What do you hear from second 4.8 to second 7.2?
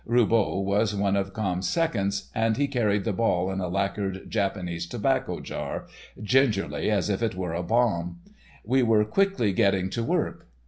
tobacco jar—gingerly as